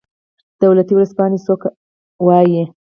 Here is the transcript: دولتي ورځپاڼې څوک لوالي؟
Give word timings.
دولتي 0.61 0.93
ورځپاڼې 0.95 1.37
څوک 1.45 1.61
لوالي؟ 2.19 2.63